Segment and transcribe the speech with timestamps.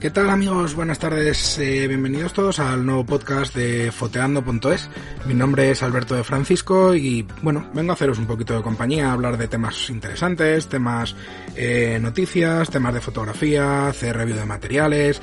[0.00, 0.76] ¿Qué tal amigos?
[0.76, 1.58] Buenas tardes.
[1.58, 4.88] Eh, bienvenidos todos al nuevo podcast de foteando.es.
[5.26, 9.10] Mi nombre es Alberto de Francisco y bueno, vengo a haceros un poquito de compañía,
[9.10, 11.16] a hablar de temas interesantes, temas
[11.56, 15.20] eh, noticias, temas de fotografía, hacer review de materiales.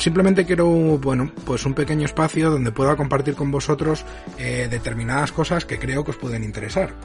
[0.00, 4.04] Simplemente quiero, bueno, pues un pequeño espacio donde pueda compartir con vosotros
[4.38, 6.96] eh, determinadas cosas que creo que os pueden interesar.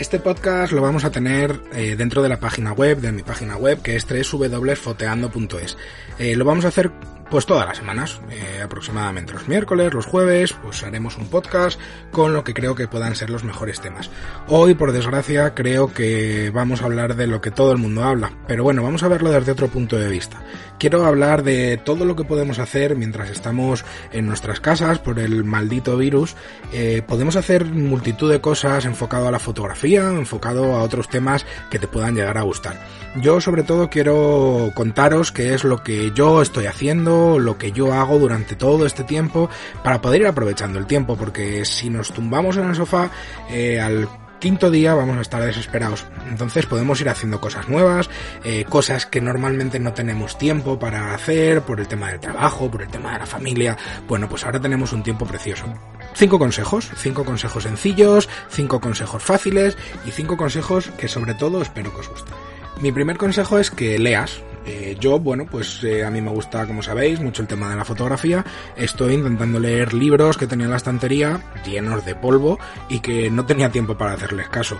[0.00, 3.58] Este podcast lo vamos a tener eh, dentro de la página web, de mi página
[3.58, 5.76] web, que es www.foteando.es.
[6.18, 6.90] Eh, lo vamos a hacer
[7.30, 11.78] pues todas las semanas, eh, aproximadamente los miércoles, los jueves, pues haremos un podcast
[12.10, 14.10] con lo que creo que puedan ser los mejores temas.
[14.48, 18.32] Hoy, por desgracia, creo que vamos a hablar de lo que todo el mundo habla,
[18.48, 20.42] pero bueno, vamos a verlo desde otro punto de vista.
[20.80, 25.44] Quiero hablar de todo lo que podemos hacer mientras estamos en nuestras casas por el
[25.44, 26.36] maldito virus.
[26.72, 31.78] Eh, podemos hacer multitud de cosas enfocado a la fotografía, enfocado a otros temas que
[31.78, 32.80] te puedan llegar a gustar.
[33.20, 37.92] Yo sobre todo quiero contaros qué es lo que yo estoy haciendo, lo que yo
[37.92, 39.48] hago durante todo este tiempo
[39.82, 43.10] para poder ir aprovechando el tiempo, porque si nos tumbamos en el sofá,
[43.50, 44.08] eh, al
[44.40, 46.06] quinto día vamos a estar desesperados.
[46.28, 48.10] Entonces podemos ir haciendo cosas nuevas,
[48.42, 52.82] eh, cosas que normalmente no tenemos tiempo para hacer por el tema del trabajo, por
[52.82, 53.76] el tema de la familia.
[54.08, 55.66] Bueno, pues ahora tenemos un tiempo precioso.
[56.14, 59.76] Cinco consejos, cinco consejos sencillos, cinco consejos fáciles
[60.06, 62.34] y cinco consejos que sobre todo espero que os gusten.
[62.80, 66.66] Mi primer consejo es que leas, eh, yo, bueno, pues eh, a mí me gusta,
[66.66, 68.44] como sabéis, mucho el tema de la fotografía.
[68.76, 72.58] Estoy intentando leer libros que tenía en la estantería llenos de polvo
[72.88, 74.76] y que no tenía tiempo para hacerles caso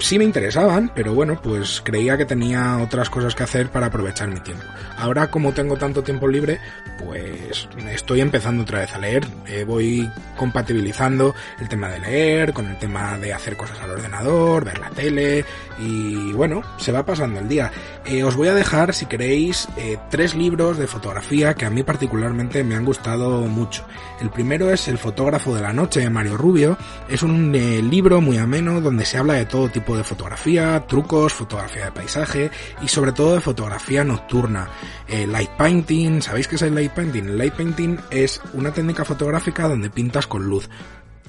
[0.00, 4.28] sí me interesaban, pero bueno, pues creía que tenía otras cosas que hacer para aprovechar
[4.28, 4.64] mi tiempo.
[4.96, 6.58] Ahora como tengo tanto tiempo libre,
[7.04, 12.66] pues estoy empezando otra vez a leer, eh, voy compatibilizando el tema de leer con
[12.66, 15.44] el tema de hacer cosas al ordenador, ver la tele
[15.78, 17.70] y bueno, se va pasando el día.
[18.04, 21.82] Eh, os voy a dejar, si queréis, eh, tres libros de fotografía que a mí
[21.82, 23.84] particularmente me han gustado mucho.
[24.20, 26.76] El primero es El fotógrafo de la noche de Mario Rubio,
[27.08, 31.86] es un libro muy ameno donde se habla de todo tipo de fotografía, trucos, fotografía
[31.86, 32.50] de paisaje
[32.82, 34.68] y sobre todo de fotografía nocturna.
[35.06, 37.24] Eh, light painting, ¿sabéis qué es el light painting?
[37.24, 40.68] El light painting es una técnica fotográfica donde pintas con luz.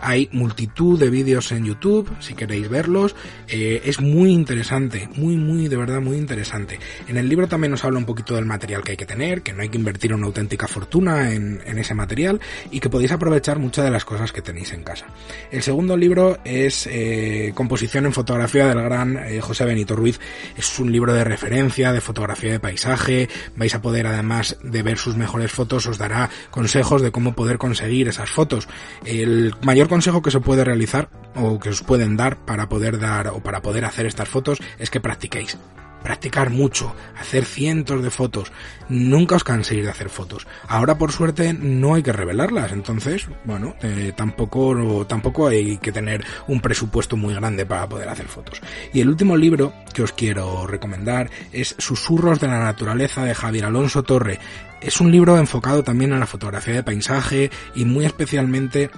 [0.01, 3.15] Hay multitud de vídeos en YouTube, si queréis verlos.
[3.47, 6.79] Eh, es muy interesante, muy, muy, de verdad, muy interesante.
[7.07, 9.53] En el libro también nos habla un poquito del material que hay que tener, que
[9.53, 13.85] no hay que invertir una auténtica fortuna en, ese material y que podéis aprovechar muchas
[13.85, 15.05] de las cosas que tenéis en casa.
[15.51, 20.19] El segundo libro es eh, Composición en fotografía del gran eh, José Benito Ruiz.
[20.57, 23.29] Es un libro de referencia, de fotografía de paisaje.
[23.55, 27.57] Vais a poder, además de ver sus mejores fotos, os dará consejos de cómo poder
[27.57, 28.67] conseguir esas fotos.
[29.05, 33.27] El mayor consejo que se puede realizar o que os pueden dar para poder dar
[33.27, 35.57] o para poder hacer estas fotos es que practiquéis.
[36.01, 38.53] Practicar mucho, hacer cientos de fotos.
[38.87, 40.47] Nunca os canséis de hacer fotos.
[40.69, 46.23] Ahora por suerte no hay que revelarlas, entonces, bueno, eh, tampoco, tampoco hay que tener
[46.47, 48.61] un presupuesto muy grande para poder hacer fotos.
[48.93, 53.65] Y el último libro que os quiero recomendar es Susurros de la Naturaleza de Javier
[53.65, 54.39] Alonso Torre.
[54.79, 58.89] Es un libro enfocado también en la fotografía de paisaje y muy especialmente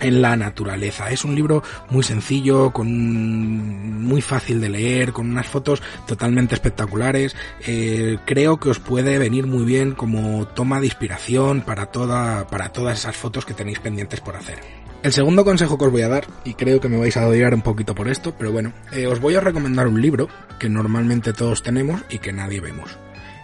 [0.00, 1.10] en la naturaleza.
[1.10, 7.36] Es un libro muy sencillo, muy fácil de leer, con unas fotos totalmente espectaculares.
[7.66, 12.98] Eh, creo que os puede venir muy bien como toma de inspiración para para todas
[12.98, 14.58] esas fotos que tenéis pendientes por hacer.
[15.04, 17.52] El segundo consejo que os voy a dar, y creo que me vais a odiar
[17.52, 20.28] un poquito por esto, pero bueno, eh, os voy a recomendar un libro
[20.58, 22.96] que normalmente todos tenemos y que nadie vemos.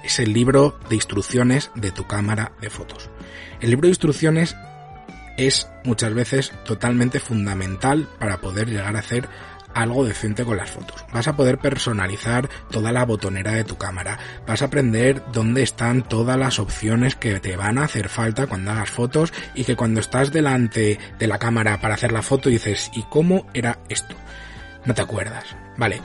[0.03, 3.10] Es el libro de instrucciones de tu cámara de fotos.
[3.60, 4.56] El libro de instrucciones
[5.36, 9.28] es muchas veces totalmente fundamental para poder llegar a hacer
[9.74, 11.04] algo decente con las fotos.
[11.12, 14.18] Vas a poder personalizar toda la botonera de tu cámara.
[14.46, 18.72] Vas a aprender dónde están todas las opciones que te van a hacer falta cuando
[18.72, 22.91] hagas fotos y que cuando estás delante de la cámara para hacer la foto dices,
[22.94, 24.15] ¿y cómo era esto?
[24.84, 25.44] No te acuerdas.
[25.76, 26.00] Vale.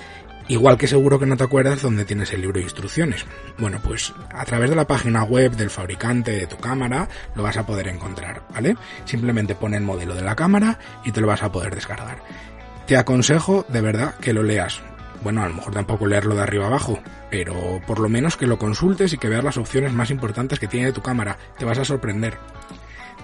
[0.47, 3.25] Igual que seguro que no te acuerdas dónde tienes el libro de instrucciones.
[3.57, 7.57] Bueno, pues a través de la página web del fabricante de tu cámara lo vas
[7.57, 8.77] a poder encontrar, ¿vale?
[9.05, 12.19] Simplemente pon el modelo de la cámara y te lo vas a poder descargar.
[12.85, 14.81] Te aconsejo de verdad que lo leas.
[15.23, 16.99] Bueno, a lo mejor tampoco leerlo de arriba abajo,
[17.31, 20.67] pero por lo menos que lo consultes y que veas las opciones más importantes que
[20.67, 21.39] tiene tu cámara.
[21.57, 22.37] Te vas a sorprender.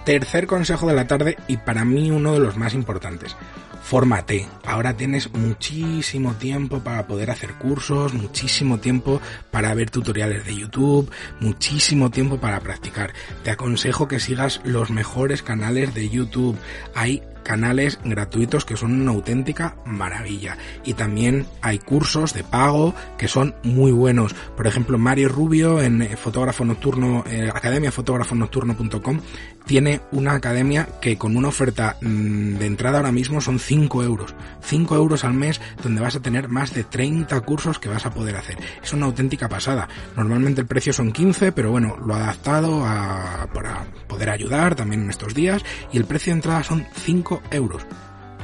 [0.04, 3.36] Tercer consejo de la tarde y para mí uno de los más importantes
[3.82, 4.48] fórmate.
[4.64, 9.20] Ahora tienes muchísimo tiempo para poder hacer cursos, muchísimo tiempo
[9.50, 13.12] para ver tutoriales de YouTube, muchísimo tiempo para practicar.
[13.44, 16.56] Te aconsejo que sigas los mejores canales de YouTube.
[16.94, 20.56] Hay canales gratuitos que son una auténtica maravilla.
[20.84, 24.34] Y también hay cursos de pago que son muy buenos.
[24.56, 29.20] Por ejemplo, Mario Rubio en fotógrafo nocturno, eh, academiafotógrafonocturno.com
[29.66, 34.34] tiene una academia que con una oferta mm, de entrada ahora mismo son 5 euros.
[34.62, 38.12] 5 euros al mes donde vas a tener más de 30 cursos que vas a
[38.12, 38.58] poder hacer.
[38.82, 39.88] Es una auténtica pasada.
[40.16, 45.02] Normalmente el precio son 15, pero bueno, lo ha adaptado a, para poder ayudar también
[45.02, 47.86] en estos días y el precio de entrada son 5 euros.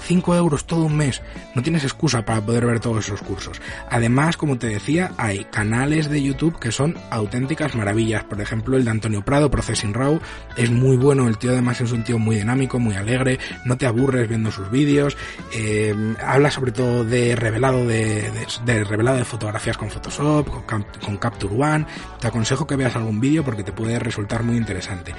[0.01, 1.23] 5 euros todo un mes.
[1.55, 3.61] No tienes excusa para poder ver todos esos cursos.
[3.91, 8.25] Además, como te decía, hay canales de YouTube que son auténticas maravillas.
[8.25, 10.21] Por ejemplo, el de Antonio Prado, Processing Raw,
[10.57, 11.29] es muy bueno.
[11.29, 13.39] El tío además es un tío muy dinámico, muy alegre.
[13.65, 15.17] No te aburres viendo sus vídeos.
[15.53, 15.95] Eh,
[16.25, 18.31] habla sobre todo de revelado de,
[18.85, 21.87] revelado de fotografías con Photoshop, con, con Capture One.
[22.21, 25.15] Te aconsejo que veas algún vídeo porque te puede resultar muy interesante.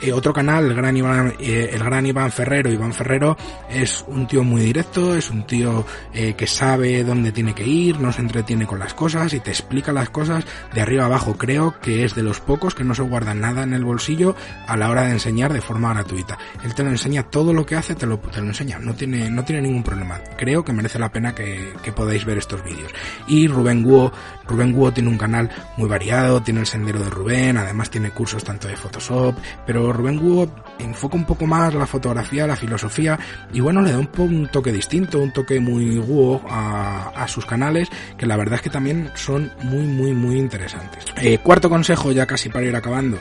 [0.00, 3.36] Eh, otro canal, el gran, Iván, eh, el gran Iván Ferrero, Iván Ferrero
[3.70, 8.00] es un tío muy directo, es un tío eh, que sabe dónde tiene que ir,
[8.00, 10.44] no se entretiene con las cosas y te explica las cosas
[10.74, 11.36] de arriba abajo.
[11.36, 14.34] Creo que es de los pocos que no se guardan nada en el bolsillo
[14.66, 16.38] a la hora de enseñar de forma gratuita.
[16.62, 19.30] Él te lo enseña todo lo que hace, te lo, te lo enseña, no tiene,
[19.30, 20.20] no tiene ningún problema.
[20.36, 22.92] Creo que merece la pena que, que podáis ver estos vídeos.
[23.26, 24.12] Y Rubén Guo,
[24.46, 28.44] Rubén Guo tiene un canal muy variado, tiene el sendero de Rubén, además tiene cursos
[28.44, 29.36] tanto de Photoshop,
[29.66, 30.48] pero Rubén Guo
[30.78, 33.18] enfoca un poco más la fotografía, la filosofía
[33.52, 37.88] y bueno, le da un, un toque distinto, un toque muy Guo a, sus canales
[38.18, 41.04] que la verdad es que también son muy, muy, muy interesantes.
[41.16, 43.18] Eh, cuarto consejo, ya casi para ir acabando,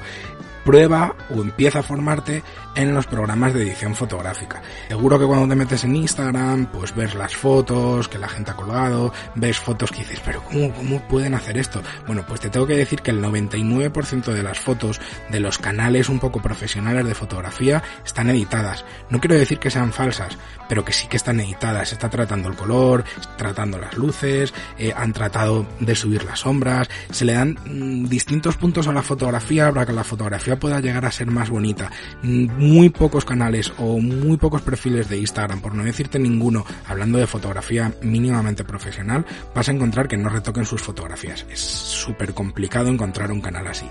[0.64, 2.44] prueba o empieza a formarte
[2.76, 4.62] en los programas de edición fotográfica.
[4.88, 8.56] Seguro que cuando te metes en Instagram, pues ves las fotos que la gente ha
[8.56, 11.82] colgado, ves fotos que dices, pero ¿cómo, cómo pueden hacer esto?
[12.08, 15.00] Bueno, pues te tengo que decir que el 99% de las fotos
[15.30, 18.86] de los canales un poco profesionales de fotografía están editadas.
[19.10, 20.38] No quiero decir que sean falsas,
[20.68, 21.90] pero que sí que están editadas.
[21.90, 23.04] Se está tratando el color,
[23.38, 28.58] tratando las luces, eh, han tratado de subir las sombras, se le dan mm, distintos
[28.58, 31.92] puntos a la fotografía para que la fotografía pueda llegar a ser más bonita.
[32.22, 37.28] Muy pocos canales o muy pocos perfiles de Instagram, por no decirte ninguno, hablando de
[37.28, 41.46] fotografía mínimamente profesional, vas a encontrar que no retoquen sus fotografías.
[41.50, 43.86] Es súper complicado encontrar un canal así.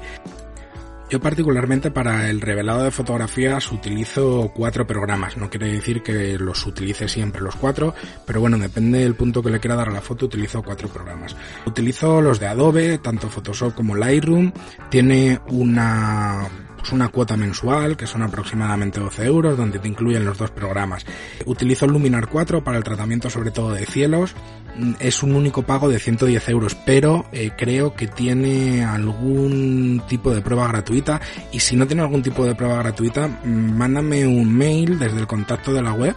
[1.12, 5.36] Yo particularmente para el revelado de fotografías utilizo cuatro programas.
[5.36, 7.94] No quiere decir que los utilice siempre los cuatro,
[8.24, 11.36] pero bueno, depende del punto que le quiera dar a la foto, utilizo cuatro programas.
[11.66, 14.52] Utilizo los de Adobe, tanto Photoshop como Lightroom.
[14.88, 16.48] Tiene una
[16.82, 21.06] pues una cuota mensual, que son aproximadamente 12 euros, donde te incluyen los dos programas.
[21.46, 24.34] Utilizo Luminar 4 para el tratamiento sobre todo de cielos.
[24.76, 30.34] Mm, es un único pago de 110 euros, pero eh, creo que tiene algún tipo
[30.34, 31.20] de prueba gratuita.
[31.52, 35.28] Y si no tiene algún tipo de prueba gratuita, mm, mándame un mail desde el
[35.28, 36.16] contacto de la web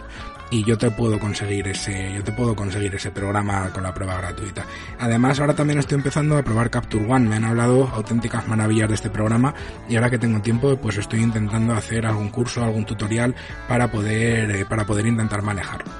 [0.50, 4.16] y yo te puedo conseguir ese yo te puedo conseguir ese programa con la prueba
[4.16, 4.64] gratuita.
[4.98, 7.28] Además, ahora también estoy empezando a probar Capture One.
[7.28, 9.54] Me han hablado auténticas maravillas de este programa
[9.88, 13.34] y ahora que tengo tiempo, pues estoy intentando hacer algún curso, algún tutorial
[13.68, 15.90] para poder eh, para poder intentar manejarlo.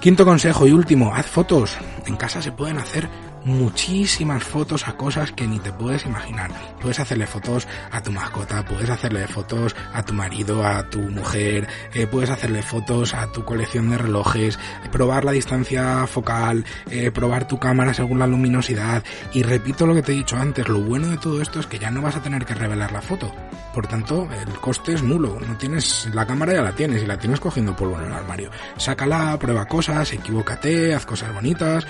[0.00, 1.76] Quinto consejo y último, haz fotos.
[2.06, 3.08] En casa se pueden hacer
[3.48, 6.50] muchísimas fotos a cosas que ni te puedes imaginar.
[6.80, 11.66] Puedes hacerle fotos a tu mascota, puedes hacerle fotos a tu marido, a tu mujer,
[11.94, 14.58] eh, puedes hacerle fotos a tu colección de relojes,
[14.92, 19.02] probar la distancia focal, eh, probar tu cámara según la luminosidad.
[19.32, 21.78] Y repito lo que te he dicho antes, lo bueno de todo esto es que
[21.78, 23.32] ya no vas a tener que revelar la foto.
[23.74, 25.38] Por tanto, el coste es nulo.
[25.40, 28.50] No tienes la cámara ya la tienes y la tienes cogiendo polvo en el armario.
[28.76, 31.86] Sácala, prueba cosas, equivócate, haz cosas bonitas.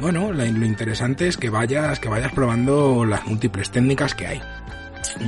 [0.00, 0.44] Bueno, lo
[0.78, 4.42] interesante es que vayas, que vayas probando las múltiples técnicas que hay.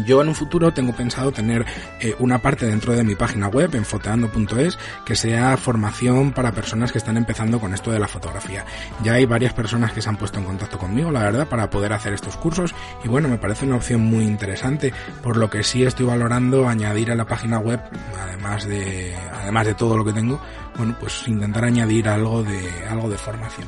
[0.07, 1.66] Yo en un futuro tengo pensado tener
[2.00, 6.92] eh, una parte dentro de mi página web, en foteando.es, que sea formación para personas
[6.92, 8.64] que están empezando con esto de la fotografía.
[9.02, 11.92] Ya hay varias personas que se han puesto en contacto conmigo, la verdad, para poder
[11.95, 15.83] hacer estos cursos y bueno, me parece una opción muy interesante, por lo que sí
[15.83, 17.80] estoy valorando añadir a la página web,
[18.23, 20.40] además de, además de todo lo que tengo,
[20.76, 23.66] bueno, pues intentar añadir algo de, algo de formación.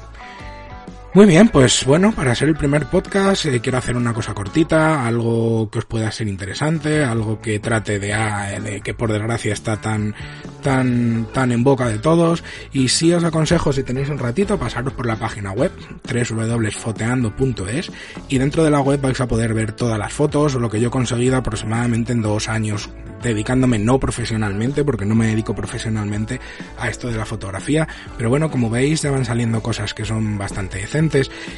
[1.14, 5.06] Muy bien, pues bueno, para ser el primer podcast eh, quiero hacer una cosa cortita,
[5.06, 9.52] algo que os pueda ser interesante, algo que trate de, ah, de, que por desgracia
[9.52, 10.14] está tan
[10.62, 12.42] tan tan en boca de todos.
[12.72, 15.70] Y si os aconsejo si tenéis un ratito pasaros por la página web
[16.10, 17.92] www.foteando.es
[18.30, 20.80] y dentro de la web vais a poder ver todas las fotos o lo que
[20.80, 22.88] yo he conseguido aproximadamente en dos años
[23.22, 26.40] dedicándome no profesionalmente, porque no me dedico profesionalmente
[26.76, 30.36] a esto de la fotografía, pero bueno, como veis ya van saliendo cosas que son
[30.36, 31.01] bastante decentes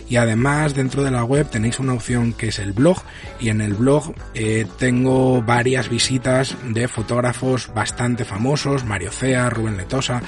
[0.09, 3.03] y además dentro de la web tenéis una opción que es el blog
[3.41, 9.77] y en el blog eh, tengo varias visitas de fotógrafos bastante famosos, Mario Cea, Rubén
[9.77, 10.23] Letosa,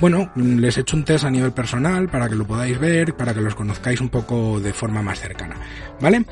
[0.00, 3.34] bueno, les he hecho un test a nivel personal para que lo podáis ver, para
[3.34, 5.56] que los conozcáis un poco de forma más cercana,
[6.00, 6.24] ¿vale?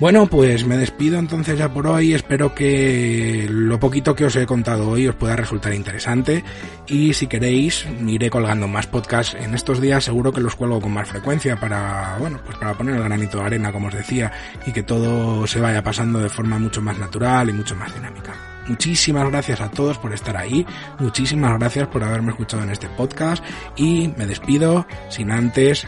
[0.00, 2.12] Bueno, pues me despido entonces ya por hoy.
[2.12, 6.42] Espero que lo poquito que os he contado hoy os pueda resultar interesante.
[6.88, 10.02] Y si queréis, iré colgando más podcasts en estos días.
[10.02, 13.44] Seguro que los cuelgo con más frecuencia para, bueno, pues para poner el granito de
[13.44, 14.32] arena, como os decía,
[14.66, 18.34] y que todo se vaya pasando de forma mucho más natural y mucho más dinámica.
[18.66, 20.64] Muchísimas gracias a todos por estar ahí,
[21.00, 23.42] muchísimas gracias por haberme escuchado en este podcast
[23.76, 25.86] y me despido sin antes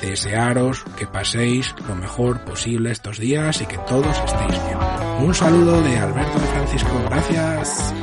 [0.00, 4.78] desearos que paséis lo mejor posible estos días y que todos estéis bien.
[5.20, 7.94] Un saludo de Alberto de Francisco, gracias.